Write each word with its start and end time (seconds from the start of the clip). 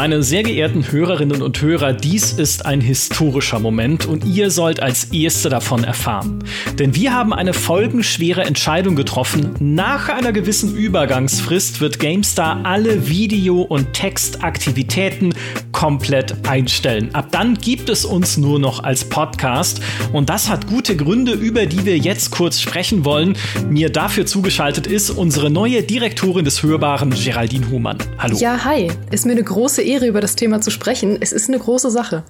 Meine 0.00 0.22
sehr 0.22 0.44
geehrten 0.44 0.90
Hörerinnen 0.90 1.42
und 1.42 1.60
Hörer, 1.60 1.92
dies 1.92 2.32
ist 2.32 2.64
ein 2.64 2.80
historischer 2.80 3.58
Moment 3.58 4.06
und 4.06 4.24
ihr 4.24 4.50
sollt 4.50 4.80
als 4.80 5.12
Erste 5.12 5.50
davon 5.50 5.84
erfahren. 5.84 6.42
Denn 6.78 6.94
wir 6.94 7.12
haben 7.12 7.34
eine 7.34 7.52
folgenschwere 7.52 8.42
Entscheidung 8.42 8.96
getroffen. 8.96 9.50
Nach 9.60 10.08
einer 10.08 10.32
gewissen 10.32 10.74
Übergangsfrist 10.74 11.82
wird 11.82 11.98
GameStar 11.98 12.64
alle 12.64 13.10
Video- 13.10 13.60
und 13.60 13.92
Textaktivitäten 13.92 15.34
komplett 15.80 16.46
einstellen. 16.46 17.08
Ab 17.14 17.28
dann 17.30 17.54
gibt 17.54 17.88
es 17.88 18.04
uns 18.04 18.36
nur 18.36 18.58
noch 18.58 18.84
als 18.84 19.02
Podcast 19.08 19.80
und 20.12 20.28
das 20.28 20.50
hat 20.50 20.66
gute 20.66 20.94
Gründe, 20.94 21.32
über 21.32 21.64
die 21.64 21.86
wir 21.86 21.96
jetzt 21.96 22.32
kurz 22.32 22.60
sprechen 22.60 23.06
wollen. 23.06 23.34
Mir 23.70 23.88
dafür 23.88 24.26
zugeschaltet 24.26 24.86
ist 24.86 25.08
unsere 25.08 25.48
neue 25.48 25.82
Direktorin 25.82 26.44
des 26.44 26.62
Hörbaren, 26.62 27.08
Geraldine 27.08 27.70
Humann. 27.70 27.96
Hallo. 28.18 28.36
Ja, 28.36 28.62
hi. 28.62 28.92
Ist 29.10 29.24
mir 29.24 29.32
eine 29.32 29.42
große 29.42 29.80
Ehre, 29.80 30.06
über 30.06 30.20
das 30.20 30.36
Thema 30.36 30.60
zu 30.60 30.70
sprechen. 30.70 31.16
Es 31.18 31.32
ist 31.32 31.48
eine 31.48 31.58
große 31.58 31.90
Sache. 31.90 32.24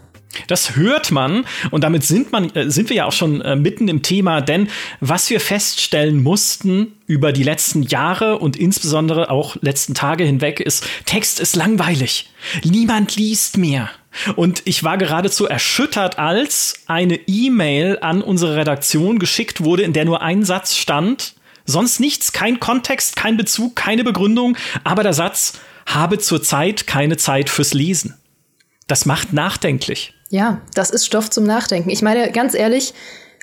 Das 0.47 0.77
hört 0.77 1.11
man 1.11 1.45
und 1.71 1.83
damit 1.83 2.05
sind, 2.05 2.33
man, 2.33 2.55
äh, 2.55 2.71
sind 2.71 2.89
wir 2.89 2.97
ja 2.97 3.05
auch 3.05 3.13
schon 3.13 3.41
äh, 3.41 3.57
mitten 3.57 3.89
im 3.89 4.03
Thema, 4.03 4.41
denn 4.41 4.69
was 5.01 5.29
wir 5.31 5.41
feststellen 5.41 6.23
mussten 6.23 6.93
über 7.07 7.33
die 7.33 7.43
letzten 7.43 7.83
Jahre 7.83 8.39
und 8.39 8.57
insbesondere 8.57 9.31
auch 9.31 9.57
letzten 9.61 9.95
Tage 9.95 10.25
hinweg 10.25 10.61
ist, 10.61 10.87
Text 11.07 11.41
ist 11.41 11.57
langweilig. 11.57 12.31
Niemand 12.63 13.17
liest 13.17 13.59
mehr. 13.59 13.91
Und 14.37 14.63
ich 14.65 14.83
war 14.83 14.99
geradezu 14.99 15.47
erschüttert, 15.47 16.19
als 16.19 16.83
eine 16.87 17.15
E-Mail 17.27 17.99
an 18.01 18.23
unsere 18.23 18.57
Redaktion 18.57 19.19
geschickt 19.19 19.63
wurde, 19.63 19.83
in 19.83 19.93
der 19.93 20.05
nur 20.05 20.21
ein 20.21 20.45
Satz 20.45 20.77
stand. 20.77 21.35
Sonst 21.65 22.01
nichts, 22.01 22.33
kein 22.33 22.59
Kontext, 22.59 23.15
kein 23.15 23.37
Bezug, 23.37 23.77
keine 23.77 24.03
Begründung, 24.03 24.57
aber 24.83 25.03
der 25.05 25.13
Satz, 25.13 25.55
habe 25.87 26.19
zurzeit 26.19 26.87
keine 26.87 27.17
Zeit 27.17 27.51
fürs 27.51 27.75
Lesen. 27.75 28.15
Das 28.87 29.07
macht 29.07 29.33
nachdenklich. 29.33 30.15
Ja, 30.31 30.61
das 30.75 30.91
ist 30.91 31.05
Stoff 31.05 31.29
zum 31.29 31.43
Nachdenken. 31.45 31.91
Ich 31.91 32.03
meine, 32.03 32.31
ganz 32.31 32.55
ehrlich, 32.55 32.95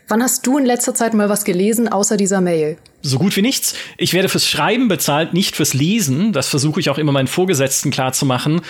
wann 0.08 0.24
hast 0.24 0.48
du 0.48 0.58
in 0.58 0.66
letzter 0.66 0.96
Zeit 0.96 1.14
mal 1.14 1.28
was 1.28 1.44
gelesen 1.44 1.90
außer 1.90 2.16
dieser 2.16 2.40
Mail? 2.40 2.78
So 3.02 3.20
gut 3.20 3.36
wie 3.36 3.42
nichts. 3.42 3.74
Ich 3.98 4.14
werde 4.14 4.30
fürs 4.30 4.48
Schreiben 4.48 4.88
bezahlt, 4.88 5.34
nicht 5.34 5.58
fürs 5.58 5.74
Lesen. 5.74 6.32
Das 6.32 6.48
versuche 6.48 6.80
ich 6.80 6.90
auch 6.90 6.98
immer 6.98 7.12
meinen 7.12 7.28
Vorgesetzten 7.28 7.92
klarzumachen. 7.92 8.62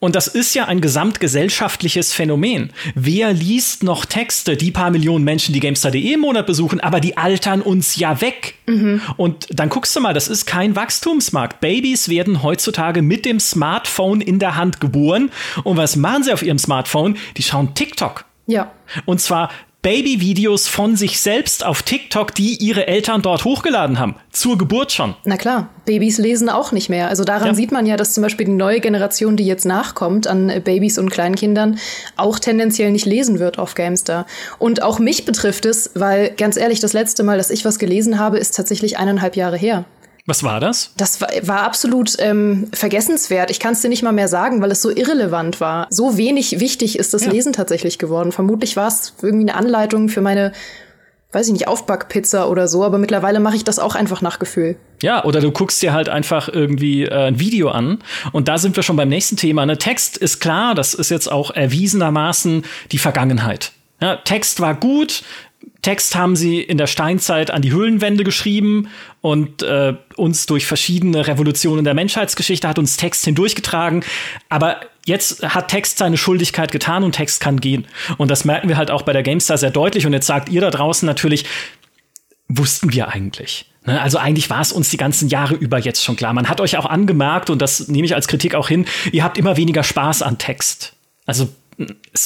Und 0.00 0.14
das 0.14 0.28
ist 0.28 0.54
ja 0.54 0.66
ein 0.66 0.80
gesamtgesellschaftliches 0.80 2.12
Phänomen. 2.12 2.70
Wer 2.94 3.32
liest 3.32 3.82
noch 3.82 4.04
Texte? 4.04 4.56
Die 4.56 4.70
paar 4.70 4.90
Millionen 4.90 5.24
Menschen, 5.24 5.52
die 5.52 5.60
Gamestar.de 5.60 6.12
im 6.12 6.20
Monat 6.20 6.46
besuchen, 6.46 6.78
aber 6.80 7.00
die 7.00 7.16
altern 7.16 7.62
uns 7.62 7.96
ja 7.96 8.20
weg. 8.20 8.54
Mhm. 8.66 9.00
Und 9.16 9.48
dann 9.50 9.68
guckst 9.68 9.96
du 9.96 10.00
mal, 10.00 10.14
das 10.14 10.28
ist 10.28 10.46
kein 10.46 10.76
Wachstumsmarkt. 10.76 11.60
Babys 11.60 12.08
werden 12.08 12.44
heutzutage 12.44 13.02
mit 13.02 13.24
dem 13.24 13.40
Smartphone 13.40 14.20
in 14.20 14.38
der 14.38 14.56
Hand 14.56 14.80
geboren. 14.80 15.30
Und 15.64 15.76
was 15.76 15.96
machen 15.96 16.22
sie 16.22 16.32
auf 16.32 16.42
ihrem 16.42 16.58
Smartphone? 16.58 17.16
Die 17.36 17.42
schauen 17.42 17.74
TikTok. 17.74 18.24
Ja. 18.46 18.70
Und 19.04 19.20
zwar 19.20 19.50
Babyvideos 19.88 20.68
von 20.68 20.96
sich 20.96 21.18
selbst 21.18 21.64
auf 21.64 21.82
TikTok, 21.82 22.34
die 22.34 22.56
ihre 22.56 22.86
Eltern 22.88 23.22
dort 23.22 23.46
hochgeladen 23.46 23.98
haben. 23.98 24.16
Zur 24.30 24.58
Geburt 24.58 24.92
schon. 24.92 25.14
Na 25.24 25.38
klar, 25.38 25.70
Babys 25.86 26.18
lesen 26.18 26.50
auch 26.50 26.72
nicht 26.72 26.90
mehr. 26.90 27.08
Also 27.08 27.24
daran 27.24 27.48
ja. 27.48 27.54
sieht 27.54 27.72
man 27.72 27.86
ja, 27.86 27.96
dass 27.96 28.12
zum 28.12 28.22
Beispiel 28.22 28.44
die 28.44 28.52
neue 28.52 28.80
Generation, 28.80 29.38
die 29.38 29.46
jetzt 29.46 29.64
nachkommt 29.64 30.26
an 30.26 30.52
Babys 30.62 30.98
und 30.98 31.08
Kleinkindern, 31.08 31.78
auch 32.16 32.38
tendenziell 32.38 32.92
nicht 32.92 33.06
lesen 33.06 33.38
wird 33.38 33.58
auf 33.58 33.74
Gamestar. 33.74 34.26
Und 34.58 34.82
auch 34.82 34.98
mich 34.98 35.24
betrifft 35.24 35.64
es, 35.64 35.92
weil 35.94 36.32
ganz 36.36 36.58
ehrlich, 36.58 36.80
das 36.80 36.92
letzte 36.92 37.22
Mal, 37.22 37.38
dass 37.38 37.48
ich 37.48 37.64
was 37.64 37.78
gelesen 37.78 38.18
habe, 38.18 38.36
ist 38.36 38.54
tatsächlich 38.54 38.98
eineinhalb 38.98 39.36
Jahre 39.36 39.56
her. 39.56 39.86
Was 40.28 40.42
war 40.42 40.60
das? 40.60 40.92
Das 40.98 41.22
war, 41.22 41.30
war 41.40 41.62
absolut 41.62 42.12
ähm, 42.18 42.68
vergessenswert. 42.74 43.50
Ich 43.50 43.60
kann 43.60 43.72
es 43.72 43.80
dir 43.80 43.88
nicht 43.88 44.02
mal 44.02 44.12
mehr 44.12 44.28
sagen, 44.28 44.60
weil 44.60 44.70
es 44.70 44.82
so 44.82 44.90
irrelevant 44.90 45.58
war. 45.58 45.86
So 45.88 46.18
wenig 46.18 46.60
wichtig 46.60 46.98
ist 46.98 47.14
das 47.14 47.24
ja. 47.24 47.32
Lesen 47.32 47.54
tatsächlich 47.54 47.98
geworden. 47.98 48.30
Vermutlich 48.30 48.76
war 48.76 48.88
es 48.88 49.14
irgendwie 49.22 49.48
eine 49.48 49.58
Anleitung 49.58 50.10
für 50.10 50.20
meine 50.20 50.52
weiß 51.32 51.46
ich 51.48 51.52
nicht, 51.52 51.68
Aufbackpizza 51.68 52.46
oder 52.48 52.68
so, 52.68 52.84
aber 52.84 52.96
mittlerweile 52.96 53.38
mache 53.38 53.56
ich 53.56 53.62
das 53.62 53.78
auch 53.78 53.94
einfach 53.94 54.22
nach 54.22 54.38
Gefühl. 54.38 54.76
Ja, 55.02 55.24
oder 55.24 55.42
du 55.42 55.52
guckst 55.52 55.82
dir 55.82 55.92
halt 55.92 56.08
einfach 56.08 56.48
irgendwie 56.48 57.04
äh, 57.04 57.26
ein 57.26 57.38
Video 57.38 57.68
an 57.68 57.98
und 58.32 58.48
da 58.48 58.56
sind 58.56 58.76
wir 58.76 58.82
schon 58.82 58.96
beim 58.96 59.10
nächsten 59.10 59.36
Thema. 59.36 59.66
Ne? 59.66 59.76
Text 59.76 60.16
ist 60.16 60.40
klar, 60.40 60.74
das 60.74 60.94
ist 60.94 61.10
jetzt 61.10 61.30
auch 61.30 61.50
erwiesenermaßen 61.50 62.64
die 62.92 62.98
Vergangenheit. 62.98 63.72
Ja, 64.00 64.16
Text 64.16 64.60
war 64.60 64.74
gut, 64.74 65.22
Text 65.82 66.16
haben 66.16 66.34
sie 66.34 66.60
in 66.60 66.76
der 66.76 66.88
Steinzeit 66.88 67.50
an 67.50 67.62
die 67.62 67.72
Höhlenwände 67.72 68.24
geschrieben 68.24 68.88
und 69.20 69.62
äh, 69.62 69.94
uns 70.16 70.46
durch 70.46 70.66
verschiedene 70.66 71.26
Revolutionen 71.26 71.84
der 71.84 71.94
Menschheitsgeschichte 71.94 72.66
hat 72.66 72.78
uns 72.78 72.96
Text 72.96 73.24
hindurchgetragen. 73.24 74.04
Aber 74.48 74.80
jetzt 75.06 75.42
hat 75.42 75.68
Text 75.68 75.98
seine 75.98 76.16
Schuldigkeit 76.16 76.72
getan 76.72 77.04
und 77.04 77.12
Text 77.12 77.40
kann 77.40 77.60
gehen. 77.60 77.86
Und 78.16 78.30
das 78.30 78.44
merken 78.44 78.68
wir 78.68 78.76
halt 78.76 78.90
auch 78.90 79.02
bei 79.02 79.12
der 79.12 79.22
GameStar 79.22 79.56
sehr 79.56 79.70
deutlich. 79.70 80.04
Und 80.04 80.12
jetzt 80.12 80.26
sagt 80.26 80.48
ihr 80.48 80.60
da 80.60 80.70
draußen 80.70 81.06
natürlich, 81.06 81.44
wussten 82.48 82.92
wir 82.92 83.08
eigentlich. 83.08 83.70
Ne? 83.86 84.00
Also 84.00 84.18
eigentlich 84.18 84.50
war 84.50 84.60
es 84.60 84.72
uns 84.72 84.90
die 84.90 84.96
ganzen 84.96 85.28
Jahre 85.28 85.54
über 85.54 85.78
jetzt 85.78 86.02
schon 86.04 86.16
klar. 86.16 86.32
Man 86.32 86.48
hat 86.48 86.60
euch 86.60 86.76
auch 86.76 86.86
angemerkt, 86.86 87.50
und 87.50 87.62
das 87.62 87.88
nehme 87.88 88.04
ich 88.04 88.14
als 88.14 88.26
Kritik 88.26 88.54
auch 88.54 88.68
hin, 88.68 88.86
ihr 89.12 89.22
habt 89.22 89.38
immer 89.38 89.56
weniger 89.56 89.84
Spaß 89.84 90.22
an 90.22 90.38
Text. 90.38 90.94
Also 91.24 91.48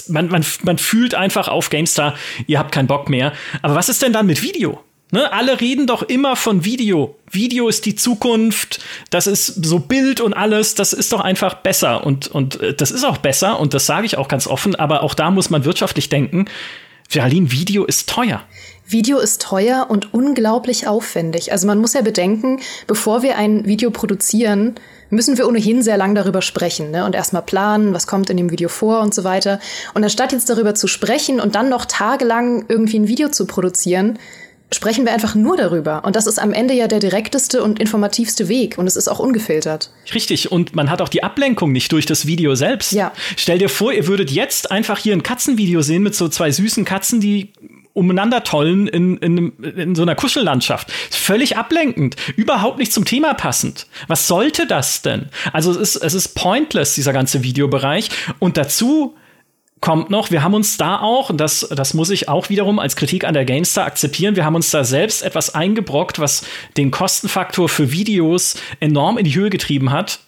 man, 0.08 0.28
man, 0.28 0.44
man 0.62 0.78
fühlt 0.78 1.14
einfach 1.14 1.48
auf 1.48 1.70
GameStar, 1.70 2.14
ihr 2.46 2.58
habt 2.58 2.72
keinen 2.72 2.86
Bock 2.86 3.08
mehr. 3.08 3.32
Aber 3.60 3.74
was 3.74 3.88
ist 3.88 4.02
denn 4.02 4.12
dann 4.12 4.26
mit 4.26 4.42
Video? 4.42 4.82
Ne, 5.14 5.30
alle 5.30 5.60
reden 5.60 5.86
doch 5.86 6.02
immer 6.02 6.36
von 6.36 6.64
Video. 6.64 7.18
Video 7.30 7.68
ist 7.68 7.84
die 7.84 7.94
Zukunft, 7.94 8.80
das 9.10 9.26
ist 9.26 9.46
so 9.46 9.78
Bild 9.78 10.22
und 10.22 10.32
alles, 10.32 10.74
das 10.74 10.94
ist 10.94 11.12
doch 11.12 11.20
einfach 11.20 11.56
besser. 11.56 12.06
Und, 12.06 12.28
und 12.28 12.60
äh, 12.62 12.72
das 12.72 12.90
ist 12.90 13.04
auch 13.04 13.18
besser 13.18 13.60
und 13.60 13.74
das 13.74 13.84
sage 13.84 14.06
ich 14.06 14.16
auch 14.16 14.26
ganz 14.26 14.46
offen, 14.46 14.74
aber 14.74 15.02
auch 15.02 15.12
da 15.12 15.30
muss 15.30 15.50
man 15.50 15.66
wirtschaftlich 15.66 16.08
denken. 16.08 16.46
Geraldine, 17.10 17.52
Video 17.52 17.84
ist 17.84 18.08
teuer. 18.08 18.42
Video 18.92 19.19
ist 19.19 19.42
teuer 19.42 19.86
und 19.88 20.14
unglaublich 20.14 20.86
aufwendig. 20.86 21.53
Also 21.53 21.66
man 21.66 21.78
muss 21.78 21.94
ja 21.94 22.03
bedenken, 22.03 22.60
bevor 22.86 23.22
wir 23.22 23.36
ein 23.36 23.66
Video 23.66 23.91
produzieren, 23.91 24.75
müssen 25.10 25.36
wir 25.36 25.47
ohnehin 25.47 25.82
sehr 25.82 25.97
lang 25.97 26.14
darüber 26.14 26.42
sprechen 26.42 26.91
ne? 26.91 27.04
und 27.04 27.14
erstmal 27.14 27.42
planen, 27.42 27.92
was 27.92 28.06
kommt 28.06 28.31
in 28.31 28.36
dem 28.36 28.50
Video 28.50 28.69
vor 28.69 29.00
und 29.00 29.14
so 29.14 29.25
weiter. 29.25 29.60
Und 29.94 30.04
anstatt 30.04 30.32
jetzt 30.32 30.48
darüber 30.48 30.75
zu 30.75 30.86
sprechen 30.86 31.41
und 31.41 31.54
dann 31.54 31.69
noch 31.69 31.84
tagelang 31.84 32.64
irgendwie 32.69 32.98
ein 32.98 33.08
Video 33.08 33.28
zu 33.28 33.47
produzieren, 33.47 34.19
sprechen 34.75 35.04
wir 35.04 35.12
einfach 35.12 35.34
nur 35.34 35.56
darüber. 35.56 36.04
Und 36.04 36.16
das 36.16 36.26
ist 36.26 36.38
am 36.38 36.52
Ende 36.52 36.75
ja 36.75 36.88
der 36.88 36.98
direkteste 36.98 37.62
und 37.62 37.78
informativste 37.78 38.48
Weg. 38.48 38.78
Und 38.78 38.86
es 38.86 38.97
ist 38.97 39.08
auch 39.08 39.19
ungefiltert. 39.19 39.91
Richtig. 40.14 40.50
Und 40.50 40.75
man 40.75 40.91
hat 40.91 41.02
auch 41.02 41.08
die 41.08 41.22
Ablenkung 41.22 41.72
nicht 41.72 41.92
durch 41.92 42.06
das 42.06 42.26
Video 42.26 42.54
selbst. 42.54 42.92
Ja. 42.92 43.12
Stell 43.36 43.58
dir 43.58 43.69
vor, 43.69 43.92
ihr 43.92 44.06
würdet 44.06 44.31
jetzt 44.31 44.70
einfach 44.70 44.98
hier 44.98 45.12
ein 45.12 45.22
Katzenvideo 45.22 45.82
sehen 45.82 46.02
mit 46.02 46.14
so 46.14 46.28
zwei 46.28 46.50
süßen 46.50 46.84
Katzen, 46.84 47.20
die 47.20 47.52
umeinander 47.94 48.44
tollen 48.44 48.86
in, 48.86 49.16
in, 49.19 49.53
in 49.58 49.94
so 49.94 50.03
einer 50.03 50.14
Kuschellandschaft. 50.14 50.91
Völlig 51.10 51.56
ablenkend, 51.56 52.16
überhaupt 52.36 52.78
nicht 52.78 52.92
zum 52.92 53.04
Thema 53.04 53.34
passend. 53.34 53.86
Was 54.08 54.26
sollte 54.26 54.66
das 54.66 55.03
denn? 55.03 55.28
Also 55.53 55.70
es 55.70 55.76
ist, 55.76 55.97
es 55.97 56.14
ist 56.14 56.34
pointless, 56.34 56.94
dieser 56.94 57.12
ganze 57.12 57.42
Videobereich. 57.42 58.08
Und 58.38 58.56
dazu 58.56 59.16
kommt 59.82 60.10
noch, 60.10 60.31
wir 60.31 60.42
haben 60.42 60.54
uns 60.54 60.78
da 60.78 61.00
auch, 61.00 61.28
und 61.28 61.38
das, 61.38 61.69
das 61.70 61.92
muss 61.92 62.08
ich 62.08 62.28
auch 62.28 62.48
wiederum 62.48 62.78
als 62.78 62.97
Kritik 62.97 63.25
an 63.25 63.34
der 63.34 63.44
GameStar 63.44 63.84
akzeptieren, 63.84 64.36
wir 64.36 64.44
haben 64.44 64.54
uns 64.54 64.70
da 64.70 64.84
selbst 64.84 65.22
etwas 65.22 65.54
eingebrockt, 65.54 66.19
was 66.19 66.47
den 66.76 66.91
Kostenfaktor 66.91 67.69
für 67.69 67.91
Videos 67.91 68.54
enorm 68.81 69.19
in 69.19 69.25
die 69.25 69.34
Höhe 69.34 69.50
getrieben 69.50 69.91
hat. 69.91 70.20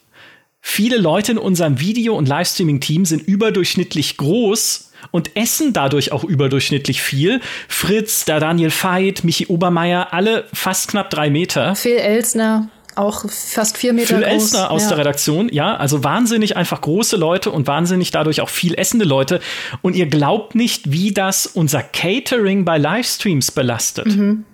Viele 0.67 0.97
Leute 0.97 1.33
in 1.33 1.39
unserem 1.39 1.79
Video- 1.79 2.17
und 2.17 2.27
Livestreaming-Team 2.27 3.05
sind 3.05 3.29
überdurchschnittlich 3.29 4.17
groß 4.17 4.91
und 5.11 5.37
essen 5.37 5.75
dadurch 5.75 6.11
auch 6.11 6.25
überdurchschnittlich 6.25 7.03
viel. 7.03 7.43
Fritz, 7.69 8.25
der 8.25 8.41
Daniel 8.41 8.73
Veit, 8.73 9.25
Michi 9.25 9.47
Obermeier, 9.47 10.15
alle 10.15 10.47
fast 10.55 10.89
knapp 10.89 11.11
drei 11.11 11.29
Meter. 11.29 11.77
Phil 11.77 11.99
Elsner. 11.99 12.71
Auch 12.97 13.25
fast 13.29 13.77
vier 13.77 13.93
Meter 13.93 14.17
Phil 14.17 14.25
groß. 14.25 14.33
Elsner 14.33 14.71
aus 14.71 14.85
ja. 14.85 14.89
der 14.89 14.99
Redaktion, 14.99 15.49
ja, 15.53 15.77
also 15.77 16.03
wahnsinnig 16.03 16.57
einfach 16.57 16.81
große 16.81 17.17
Leute 17.17 17.51
und 17.51 17.67
wahnsinnig 17.67 18.11
dadurch 18.11 18.41
auch 18.41 18.49
viel 18.49 18.75
essende 18.75 19.05
Leute. 19.05 19.41
Und 19.83 19.95
ihr 19.95 20.07
glaubt 20.07 20.55
nicht, 20.55 20.91
wie 20.91 21.13
das 21.13 21.47
unser 21.47 21.83
Catering 21.83 22.65
bei 22.65 22.79
Livestreams 22.79 23.51
belastet. 23.51 24.07
Mhm. 24.07 24.45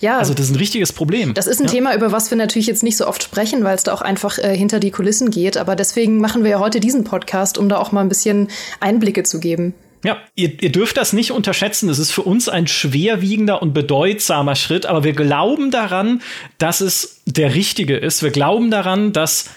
Ja. 0.00 0.18
Also 0.18 0.34
das 0.34 0.46
ist 0.46 0.52
ein 0.52 0.58
richtiges 0.58 0.92
Problem. 0.92 1.34
Das 1.34 1.46
ist 1.46 1.60
ein 1.60 1.66
ja. 1.66 1.72
Thema, 1.72 1.94
über 1.94 2.12
was 2.12 2.30
wir 2.30 2.36
natürlich 2.36 2.66
jetzt 2.66 2.82
nicht 2.82 2.96
so 2.96 3.06
oft 3.06 3.22
sprechen, 3.22 3.64
weil 3.64 3.74
es 3.74 3.82
da 3.82 3.92
auch 3.92 4.02
einfach 4.02 4.38
äh, 4.38 4.56
hinter 4.56 4.80
die 4.80 4.90
Kulissen 4.90 5.30
geht. 5.30 5.56
Aber 5.56 5.76
deswegen 5.76 6.20
machen 6.20 6.44
wir 6.44 6.52
ja 6.52 6.58
heute 6.58 6.80
diesen 6.80 7.04
Podcast, 7.04 7.58
um 7.58 7.68
da 7.68 7.78
auch 7.78 7.92
mal 7.92 8.00
ein 8.00 8.08
bisschen 8.08 8.48
Einblicke 8.80 9.22
zu 9.22 9.40
geben. 9.40 9.74
Ja, 10.04 10.18
ihr, 10.34 10.60
ihr 10.60 10.72
dürft 10.72 10.96
das 10.96 11.12
nicht 11.12 11.30
unterschätzen. 11.30 11.88
Es 11.88 11.98
ist 11.98 12.10
für 12.10 12.22
uns 12.22 12.48
ein 12.48 12.66
schwerwiegender 12.66 13.62
und 13.62 13.72
bedeutsamer 13.72 14.56
Schritt, 14.56 14.84
aber 14.84 15.04
wir 15.04 15.12
glauben 15.12 15.70
daran, 15.70 16.22
dass 16.58 16.80
es 16.80 17.22
der 17.24 17.54
richtige 17.54 17.96
ist. 17.96 18.22
Wir 18.22 18.30
glauben 18.30 18.70
daran, 18.70 19.12
dass 19.12 19.50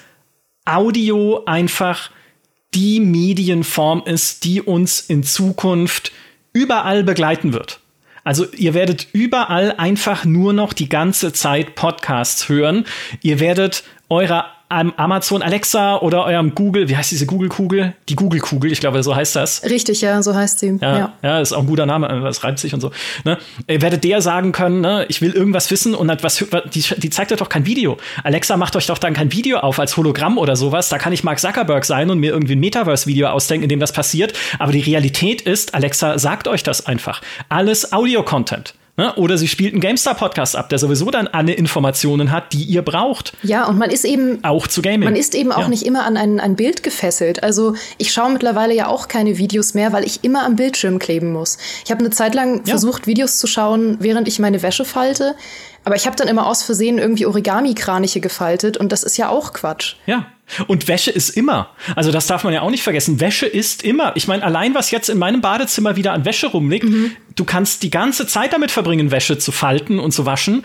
Audio 0.65 1.43
einfach 1.45 2.11
die 2.75 2.99
Medienform 2.99 4.03
ist, 4.05 4.43
die 4.43 4.61
uns 4.61 4.99
in 4.99 5.23
Zukunft 5.23 6.11
überall 6.53 7.03
begleiten 7.03 7.53
wird. 7.53 7.79
Also 8.25 8.45
ihr 8.53 8.73
werdet 8.73 9.07
überall 9.13 9.71
einfach 9.77 10.25
nur 10.25 10.51
noch 10.51 10.73
die 10.73 10.89
ganze 10.89 11.31
Zeit 11.31 11.75
Podcasts 11.75 12.49
hören. 12.49 12.85
Ihr 13.21 13.39
werdet 13.39 13.83
eurer 14.09 14.54
Amazon 14.69 15.41
Alexa 15.41 15.97
oder 15.97 16.25
eurem 16.25 16.55
Google, 16.55 16.89
wie 16.89 16.97
heißt 16.97 17.11
diese 17.11 17.25
Google-Kugel? 17.25 17.93
Die 18.09 18.15
Google-Kugel, 18.15 18.71
ich 18.71 18.79
glaube, 18.79 19.03
so 19.03 19.15
heißt 19.15 19.35
das. 19.35 19.63
Richtig, 19.63 20.01
ja, 20.01 20.21
so 20.23 20.33
heißt 20.33 20.59
sie. 20.59 20.77
Ja, 20.81 20.97
ja. 20.97 21.13
ja 21.21 21.39
ist 21.39 21.53
auch 21.53 21.59
ein 21.59 21.67
guter 21.67 21.85
Name, 21.85 22.07
das 22.23 22.43
reimt 22.43 22.57
sich 22.57 22.73
und 22.73 22.81
so. 22.81 22.91
Ne? 23.23 23.37
Ihr 23.67 23.81
werdet 23.81 24.03
der 24.03 24.21
sagen 24.21 24.51
können, 24.51 24.81
ne, 24.81 25.05
ich 25.07 25.21
will 25.21 25.31
irgendwas 25.31 25.69
wissen 25.69 25.93
und 25.93 26.11
was, 26.23 26.43
die, 26.73 26.83
die 26.97 27.09
zeigt 27.09 27.31
euch 27.31 27.39
doch 27.39 27.49
kein 27.49 27.65
Video. 27.65 27.97
Alexa 28.23 28.57
macht 28.57 28.75
euch 28.75 28.87
doch 28.87 28.97
dann 28.97 29.13
kein 29.13 29.31
Video 29.31 29.59
auf 29.59 29.79
als 29.79 29.97
Hologramm 29.97 30.37
oder 30.37 30.55
sowas. 30.55 30.89
Da 30.89 30.97
kann 30.97 31.13
ich 31.13 31.23
Mark 31.23 31.39
Zuckerberg 31.39 31.85
sein 31.85 32.09
und 32.09 32.19
mir 32.19 32.31
irgendwie 32.31 32.55
ein 32.55 32.59
Metaverse-Video 32.59 33.27
ausdenken, 33.27 33.63
in 33.63 33.69
dem 33.69 33.79
das 33.79 33.93
passiert. 33.93 34.33
Aber 34.57 34.71
die 34.71 34.81
Realität 34.81 35.41
ist, 35.41 35.75
Alexa 35.75 36.17
sagt 36.17 36.47
euch 36.47 36.63
das 36.63 36.85
einfach. 36.85 37.21
Alles 37.49 37.93
Audio-Content. 37.93 38.73
Ne? 38.97 39.13
Oder 39.15 39.37
sie 39.37 39.49
spielt 39.49 39.73
einen 39.73 39.81
GameStar-Podcast 39.81 40.55
ab, 40.55 40.69
der 40.69 40.79
sowieso 40.79 41.11
dann 41.11 41.27
alle 41.27 41.51
Informationen 41.51 42.31
hat, 42.31 42.53
die 42.53 42.63
ihr 42.63 42.81
braucht. 42.81 43.33
Ja, 43.43 43.65
und 43.65 43.77
man 43.77 43.89
ist 43.89 44.05
eben. 44.05 44.41
Auch 44.43 44.67
zu 44.67 44.81
Gaming. 44.81 45.03
Man 45.03 45.17
ist 45.17 45.35
eben 45.35 45.51
auch 45.51 45.63
ja. 45.63 45.67
nicht 45.67 45.85
immer 45.85 46.05
an 46.05 46.15
ein, 46.15 46.39
ein 46.39 46.55
Bild 46.55 46.81
gefesselt. 46.81 47.43
Also 47.43 47.75
ich 47.97 48.13
schaue 48.13 48.31
mittlerweile 48.31 48.73
ja 48.73 48.87
auch 48.87 49.09
keine 49.09 49.37
Videos 49.37 49.73
mehr, 49.73 49.91
weil 49.91 50.05
ich 50.05 50.23
immer 50.23 50.45
am 50.45 50.55
Bildschirm 50.55 50.99
kleben 50.99 51.33
muss. 51.33 51.57
Ich 51.83 51.91
habe 51.91 51.99
eine 51.99 52.09
Zeit 52.11 52.35
lang 52.35 52.59
ja. 52.59 52.71
versucht, 52.71 53.05
Videos 53.05 53.37
zu 53.37 53.47
schauen, 53.47 53.97
während 53.99 54.29
ich 54.29 54.39
meine 54.39 54.61
Wäsche 54.61 54.85
falte. 54.85 55.35
Aber 55.85 55.95
ich 55.95 56.05
habe 56.07 56.15
dann 56.15 56.27
immer 56.27 56.47
aus 56.47 56.63
Versehen 56.63 56.97
irgendwie 56.97 57.27
Origami-Kraniche 57.27 58.19
gefaltet 58.19 58.75
und 58.75 58.91
das 58.91 59.03
ist 59.03 59.17
ja 59.17 59.29
auch 59.29 59.53
Quatsch. 59.53 59.95
Ja. 60.07 60.25
Und 60.67 60.87
Wäsche 60.87 61.11
ist 61.11 61.29
immer. 61.29 61.69
Also 61.95 62.11
das 62.11 62.27
darf 62.27 62.43
man 62.43 62.53
ja 62.53 62.61
auch 62.61 62.69
nicht 62.69 62.83
vergessen. 62.83 63.19
Wäsche 63.19 63.47
ist 63.47 63.83
immer. 63.83 64.11
Ich 64.15 64.27
meine, 64.27 64.43
allein 64.43 64.75
was 64.75 64.91
jetzt 64.91 65.09
in 65.09 65.17
meinem 65.17 65.41
Badezimmer 65.41 65.95
wieder 65.95 66.13
an 66.13 66.25
Wäsche 66.25 66.47
rumliegt, 66.47 66.85
mhm. 66.85 67.11
du 67.35 67.45
kannst 67.45 67.81
die 67.83 67.89
ganze 67.89 68.27
Zeit 68.27 68.53
damit 68.53 68.69
verbringen, 68.69 69.09
Wäsche 69.09 69.37
zu 69.37 69.51
falten 69.51 69.99
und 69.99 70.11
zu 70.11 70.25
waschen. 70.25 70.63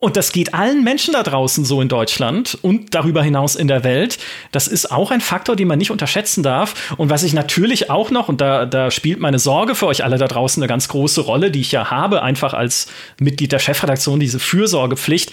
Und 0.00 0.16
das 0.16 0.30
geht 0.30 0.54
allen 0.54 0.84
Menschen 0.84 1.14
da 1.14 1.24
draußen 1.24 1.64
so 1.64 1.82
in 1.82 1.88
Deutschland 1.88 2.56
und 2.62 2.94
darüber 2.94 3.20
hinaus 3.20 3.56
in 3.56 3.66
der 3.66 3.82
Welt. 3.82 4.18
Das 4.52 4.68
ist 4.68 4.92
auch 4.92 5.10
ein 5.10 5.20
Faktor, 5.20 5.56
den 5.56 5.66
man 5.66 5.78
nicht 5.78 5.90
unterschätzen 5.90 6.44
darf. 6.44 6.94
Und 6.96 7.10
was 7.10 7.24
ich 7.24 7.32
natürlich 7.32 7.90
auch 7.90 8.12
noch, 8.12 8.28
und 8.28 8.40
da, 8.40 8.64
da 8.64 8.92
spielt 8.92 9.18
meine 9.18 9.40
Sorge 9.40 9.74
für 9.74 9.88
euch 9.88 10.04
alle 10.04 10.16
da 10.16 10.28
draußen 10.28 10.62
eine 10.62 10.68
ganz 10.68 10.86
große 10.86 11.22
Rolle, 11.22 11.50
die 11.50 11.60
ich 11.60 11.72
ja 11.72 11.90
habe, 11.90 12.22
einfach 12.22 12.54
als 12.54 12.86
Mitglied 13.18 13.50
der 13.50 13.58
Chefredaktion, 13.58 14.20
diese 14.20 14.38
Fürsorgepflicht, 14.38 15.32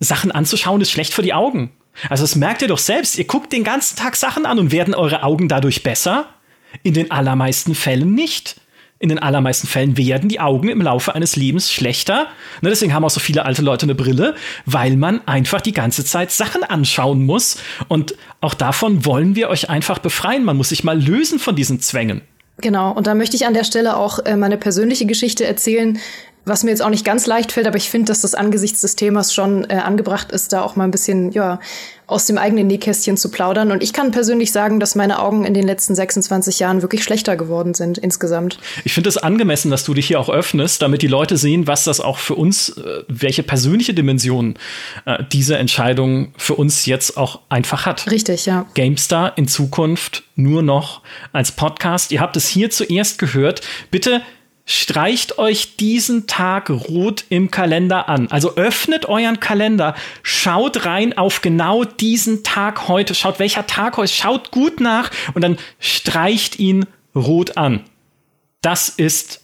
Sachen 0.00 0.32
anzuschauen, 0.32 0.80
ist 0.80 0.90
schlecht 0.90 1.14
für 1.14 1.22
die 1.22 1.32
Augen. 1.32 1.70
Also 2.10 2.24
das 2.24 2.34
merkt 2.34 2.62
ihr 2.62 2.68
doch 2.68 2.78
selbst. 2.78 3.16
Ihr 3.16 3.26
guckt 3.26 3.52
den 3.52 3.62
ganzen 3.62 3.96
Tag 3.96 4.16
Sachen 4.16 4.44
an 4.44 4.58
und 4.58 4.72
werden 4.72 4.94
eure 4.94 5.22
Augen 5.22 5.46
dadurch 5.46 5.84
besser? 5.84 6.26
In 6.82 6.94
den 6.94 7.12
allermeisten 7.12 7.76
Fällen 7.76 8.12
nicht 8.12 8.56
in 9.04 9.10
den 9.10 9.18
allermeisten 9.18 9.66
Fällen 9.66 9.98
werden 9.98 10.30
die 10.30 10.40
Augen 10.40 10.68
im 10.68 10.80
Laufe 10.80 11.14
eines 11.14 11.36
Lebens 11.36 11.70
schlechter. 11.70 12.28
Ne, 12.62 12.70
deswegen 12.70 12.94
haben 12.94 13.04
auch 13.04 13.10
so 13.10 13.20
viele 13.20 13.44
alte 13.44 13.60
Leute 13.60 13.84
eine 13.84 13.94
Brille, 13.94 14.34
weil 14.64 14.96
man 14.96 15.20
einfach 15.28 15.60
die 15.60 15.74
ganze 15.74 16.06
Zeit 16.06 16.30
Sachen 16.30 16.64
anschauen 16.64 17.26
muss. 17.26 17.58
Und 17.88 18.14
auch 18.40 18.54
davon 18.54 19.04
wollen 19.04 19.36
wir 19.36 19.50
euch 19.50 19.68
einfach 19.68 19.98
befreien. 19.98 20.42
Man 20.42 20.56
muss 20.56 20.70
sich 20.70 20.84
mal 20.84 20.98
lösen 20.98 21.38
von 21.38 21.54
diesen 21.54 21.80
Zwängen. 21.80 22.22
Genau, 22.62 22.92
und 22.92 23.06
da 23.06 23.14
möchte 23.14 23.36
ich 23.36 23.44
an 23.44 23.52
der 23.52 23.64
Stelle 23.64 23.98
auch 23.98 24.20
äh, 24.20 24.36
meine 24.36 24.56
persönliche 24.56 25.04
Geschichte 25.04 25.44
erzählen, 25.44 25.98
was 26.44 26.62
mir 26.62 26.70
jetzt 26.70 26.82
auch 26.82 26.90
nicht 26.90 27.04
ganz 27.04 27.26
leicht 27.26 27.52
fällt, 27.52 27.66
aber 27.66 27.76
ich 27.76 27.88
finde, 27.88 28.06
dass 28.06 28.20
das 28.20 28.34
angesichts 28.34 28.82
des 28.82 28.96
Themas 28.96 29.32
schon 29.32 29.68
äh, 29.70 29.74
angebracht 29.74 30.30
ist, 30.30 30.52
da 30.52 30.62
auch 30.62 30.76
mal 30.76 30.84
ein 30.84 30.90
bisschen 30.90 31.32
ja, 31.32 31.58
aus 32.06 32.26
dem 32.26 32.36
eigenen 32.36 32.66
Nähkästchen 32.66 33.16
zu 33.16 33.30
plaudern. 33.30 33.72
Und 33.72 33.82
ich 33.82 33.94
kann 33.94 34.10
persönlich 34.10 34.52
sagen, 34.52 34.78
dass 34.78 34.94
meine 34.94 35.20
Augen 35.20 35.44
in 35.44 35.54
den 35.54 35.64
letzten 35.66 35.94
26 35.94 36.58
Jahren 36.58 36.82
wirklich 36.82 37.02
schlechter 37.02 37.36
geworden 37.36 37.72
sind 37.72 37.96
insgesamt. 37.96 38.58
Ich 38.84 38.92
finde 38.92 39.08
es 39.08 39.16
angemessen, 39.16 39.70
dass 39.70 39.84
du 39.84 39.94
dich 39.94 40.06
hier 40.06 40.20
auch 40.20 40.28
öffnest, 40.28 40.82
damit 40.82 41.00
die 41.00 41.06
Leute 41.06 41.38
sehen, 41.38 41.66
was 41.66 41.84
das 41.84 42.00
auch 42.00 42.18
für 42.18 42.34
uns, 42.34 42.70
äh, 42.70 43.04
welche 43.08 43.42
persönliche 43.42 43.94
Dimension 43.94 44.56
äh, 45.06 45.24
diese 45.32 45.56
Entscheidung 45.56 46.34
für 46.36 46.54
uns 46.54 46.84
jetzt 46.84 47.16
auch 47.16 47.40
einfach 47.48 47.86
hat. 47.86 48.10
Richtig, 48.10 48.44
ja. 48.44 48.66
GameStar 48.74 49.38
in 49.38 49.48
Zukunft 49.48 50.24
nur 50.36 50.62
noch 50.62 51.00
als 51.32 51.52
Podcast. 51.52 52.12
Ihr 52.12 52.20
habt 52.20 52.36
es 52.36 52.48
hier 52.48 52.70
zuerst 52.70 53.18
gehört. 53.18 53.62
Bitte 53.90 54.20
streicht 54.66 55.38
euch 55.38 55.76
diesen 55.76 56.26
Tag 56.26 56.70
rot 56.70 57.24
im 57.28 57.50
Kalender 57.50 58.08
an. 58.08 58.28
Also 58.30 58.56
öffnet 58.56 59.06
euren 59.06 59.40
Kalender, 59.40 59.94
schaut 60.22 60.86
rein 60.86 61.16
auf 61.16 61.42
genau 61.42 61.84
diesen 61.84 62.42
Tag 62.44 62.88
heute, 62.88 63.14
schaut 63.14 63.38
welcher 63.38 63.66
Tag 63.66 63.96
heute, 63.96 64.12
schaut 64.12 64.50
gut 64.50 64.80
nach 64.80 65.10
und 65.34 65.42
dann 65.42 65.58
streicht 65.78 66.58
ihn 66.58 66.86
rot 67.14 67.56
an. 67.56 67.84
Das 68.62 68.88
ist 68.88 69.42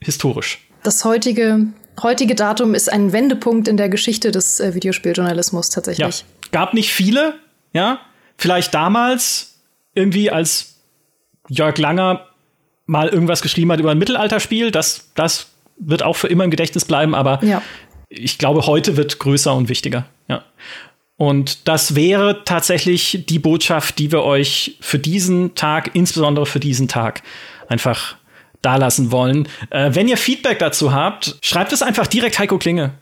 historisch. 0.00 0.66
Das 0.82 1.04
heutige, 1.04 1.66
heutige 2.00 2.34
Datum 2.34 2.74
ist 2.74 2.90
ein 2.90 3.12
Wendepunkt 3.12 3.66
in 3.66 3.76
der 3.76 3.88
Geschichte 3.88 4.30
des 4.30 4.60
äh, 4.60 4.74
Videospieljournalismus 4.74 5.70
tatsächlich. 5.70 6.20
Ja. 6.20 6.26
Gab 6.52 6.74
nicht 6.74 6.92
viele, 6.92 7.34
ja. 7.72 8.00
Vielleicht 8.36 8.72
damals 8.72 9.58
irgendwie 9.94 10.30
als 10.30 10.76
Jörg 11.48 11.76
Langer 11.78 12.29
mal 12.90 13.08
irgendwas 13.08 13.40
geschrieben 13.40 13.70
hat 13.70 13.78
über 13.78 13.92
ein 13.92 13.98
Mittelalterspiel, 13.98 14.72
das, 14.72 15.10
das 15.14 15.46
wird 15.78 16.02
auch 16.02 16.16
für 16.16 16.26
immer 16.26 16.42
im 16.42 16.50
Gedächtnis 16.50 16.84
bleiben, 16.84 17.14
aber 17.14 17.42
ja. 17.44 17.62
ich 18.08 18.36
glaube, 18.36 18.66
heute 18.66 18.96
wird 18.96 19.20
größer 19.20 19.54
und 19.54 19.68
wichtiger. 19.68 20.06
Ja. 20.28 20.42
Und 21.16 21.68
das 21.68 21.94
wäre 21.94 22.42
tatsächlich 22.44 23.24
die 23.28 23.38
Botschaft, 23.38 23.98
die 23.98 24.10
wir 24.10 24.24
euch 24.24 24.76
für 24.80 24.98
diesen 24.98 25.54
Tag, 25.54 25.90
insbesondere 25.94 26.46
für 26.46 26.58
diesen 26.58 26.88
Tag, 26.88 27.22
einfach 27.68 28.16
dalassen 28.60 29.12
wollen. 29.12 29.46
Äh, 29.70 29.90
wenn 29.94 30.08
ihr 30.08 30.16
Feedback 30.16 30.58
dazu 30.58 30.92
habt, 30.92 31.36
schreibt 31.42 31.72
es 31.72 31.82
einfach 31.82 32.08
direkt 32.08 32.38
Heiko 32.40 32.58
Klinge. 32.58 32.94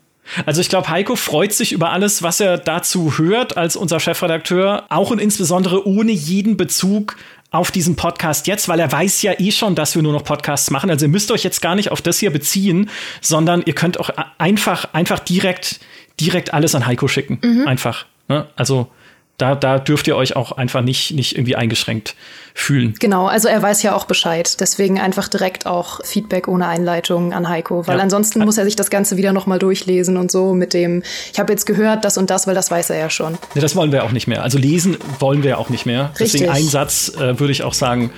Also 0.44 0.60
ich 0.60 0.68
glaube, 0.68 0.88
Heiko 0.88 1.16
freut 1.16 1.52
sich 1.52 1.72
über 1.72 1.90
alles, 1.90 2.22
was 2.22 2.40
er 2.40 2.58
dazu 2.58 3.16
hört 3.16 3.56
als 3.56 3.76
unser 3.76 3.98
Chefredakteur, 3.98 4.84
auch 4.90 5.10
und 5.10 5.20
insbesondere 5.20 5.86
ohne 5.86 6.12
jeden 6.12 6.58
Bezug 6.58 7.16
auf 7.50 7.70
diesen 7.70 7.96
Podcast 7.96 8.46
jetzt, 8.46 8.68
weil 8.68 8.78
er 8.78 8.92
weiß 8.92 9.22
ja 9.22 9.32
eh 9.38 9.50
schon, 9.50 9.74
dass 9.74 9.94
wir 9.94 10.02
nur 10.02 10.12
noch 10.12 10.24
Podcasts 10.24 10.70
machen. 10.70 10.90
Also 10.90 11.06
ihr 11.06 11.10
müsst 11.10 11.30
euch 11.30 11.44
jetzt 11.44 11.62
gar 11.62 11.74
nicht 11.74 11.90
auf 11.90 12.02
das 12.02 12.18
hier 12.18 12.30
beziehen, 12.30 12.90
sondern 13.20 13.62
ihr 13.64 13.74
könnt 13.74 13.98
auch 13.98 14.10
einfach, 14.36 14.92
einfach 14.92 15.18
direkt, 15.18 15.80
direkt 16.20 16.52
alles 16.52 16.74
an 16.74 16.86
Heiko 16.86 17.08
schicken. 17.08 17.38
Mhm. 17.42 17.66
Einfach. 17.66 18.06
Ne? 18.28 18.46
Also 18.56 18.88
da, 19.38 19.54
da 19.54 19.78
dürft 19.78 20.08
ihr 20.08 20.16
euch 20.16 20.34
auch 20.34 20.52
einfach 20.52 20.82
nicht, 20.82 21.12
nicht 21.12 21.36
irgendwie 21.36 21.54
eingeschränkt 21.54 22.16
fühlen. 22.54 22.94
Genau, 22.98 23.26
also 23.26 23.46
er 23.46 23.62
weiß 23.62 23.84
ja 23.84 23.94
auch 23.94 24.04
Bescheid. 24.04 24.60
Deswegen 24.60 24.98
einfach 24.98 25.28
direkt 25.28 25.64
auch 25.64 26.04
Feedback 26.04 26.48
ohne 26.48 26.66
Einleitung 26.66 27.32
an 27.32 27.48
Heiko. 27.48 27.86
Weil 27.86 27.98
ja. 27.98 28.02
ansonsten 28.02 28.44
muss 28.44 28.58
er 28.58 28.64
sich 28.64 28.74
das 28.74 28.90
Ganze 28.90 29.16
wieder 29.16 29.32
nochmal 29.32 29.60
durchlesen 29.60 30.16
und 30.16 30.32
so 30.32 30.54
mit 30.54 30.74
dem, 30.74 31.04
ich 31.32 31.38
habe 31.38 31.52
jetzt 31.52 31.66
gehört, 31.66 32.04
das 32.04 32.18
und 32.18 32.30
das, 32.30 32.48
weil 32.48 32.56
das 32.56 32.70
weiß 32.72 32.90
er 32.90 32.98
ja 32.98 33.10
schon. 33.10 33.38
Nee, 33.54 33.60
das 33.60 33.76
wollen 33.76 33.92
wir 33.92 34.02
auch 34.02 34.10
nicht 34.10 34.26
mehr. 34.26 34.42
Also 34.42 34.58
lesen 34.58 34.96
wollen 35.20 35.44
wir 35.44 35.58
auch 35.58 35.70
nicht 35.70 35.86
mehr. 35.86 36.10
Richtig. 36.18 36.32
Deswegen 36.32 36.50
ein 36.50 36.64
Satz 36.64 37.12
äh, 37.16 37.38
würde 37.38 37.52
ich 37.52 37.62
auch 37.62 37.74
sagen, 37.74 38.10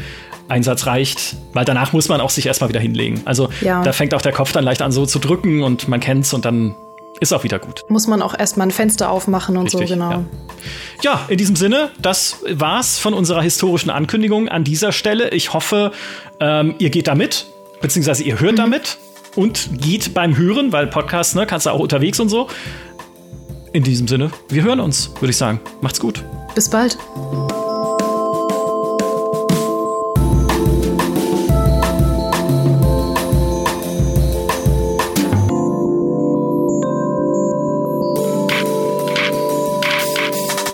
ein 0.49 0.63
Satz 0.63 0.87
reicht, 0.87 1.37
weil 1.53 1.67
danach 1.67 1.93
muss 1.93 2.09
man 2.09 2.23
auch 2.23 2.31
sich 2.31 2.47
erstmal 2.47 2.71
wieder 2.71 2.81
hinlegen. 2.81 3.21
Also 3.27 3.51
ja. 3.61 3.83
da 3.83 3.93
fängt 3.93 4.15
auch 4.15 4.23
der 4.23 4.33
Kopf 4.33 4.53
dann 4.53 4.65
leicht 4.65 4.81
an 4.81 4.91
so 4.91 5.05
zu 5.05 5.19
drücken 5.19 5.63
und 5.63 5.87
man 5.87 6.01
kennt's 6.01 6.33
und 6.33 6.47
dann 6.47 6.75
ist 7.21 7.33
auch 7.33 7.45
wieder 7.45 7.59
gut. 7.59 7.85
Muss 7.89 8.07
man 8.07 8.23
auch 8.23 8.37
erstmal 8.37 8.67
ein 8.67 8.71
Fenster 8.71 9.11
aufmachen 9.11 9.57
und 9.57 9.65
Richtig, 9.65 9.89
so, 9.89 9.95
genau. 9.95 10.11
Ja. 10.11 10.25
ja, 11.03 11.21
in 11.29 11.39
diesem 11.39 11.55
Sinne, 11.55 11.91
das 12.01 12.39
war's 12.49 12.99
von 12.99 13.15
unserer 13.15 13.43
historischen 13.43 13.91
Ankündigung 13.91 14.49
an 14.49 14.65
dieser 14.65 14.93
Stelle. 14.93 15.31
Ich 15.31 15.53
hoffe, 15.53 15.93
ähm, 16.41 16.75
ihr 16.79 16.91
geht 16.91 17.07
damit, 17.07 17.47
beziehungsweise 17.81 18.23
ihr 18.25 18.41
hört 18.41 18.53
mhm. 18.53 18.57
damit 18.57 18.99
und 19.37 19.81
geht 19.81 20.15
beim 20.15 20.37
Hören, 20.37 20.73
weil 20.73 20.87
Podcast, 20.87 21.37
ne, 21.37 21.47
kannst 21.47 21.67
du 21.67 21.71
auch 21.71 21.81
unterwegs 21.81 22.19
und 22.21 22.29
so. 22.29 22.49
In 23.73 23.85
diesem 23.85 24.09
Sinne, 24.09 24.33
wir 24.49 24.63
hören 24.65 24.81
uns, 24.81 25.13
würde 25.21 25.31
ich 25.31 25.37
sagen. 25.37 25.61
Macht's 25.81 26.01
gut. 26.01 26.25
Bis 26.55 26.69
bald. 26.69 26.99